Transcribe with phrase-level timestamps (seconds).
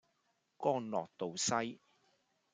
[0.57, 1.79] 干諾道西